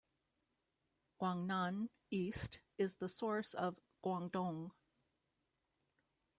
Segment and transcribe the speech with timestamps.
[1.21, 4.71] "Guangnan East" is the source of "Guangdong".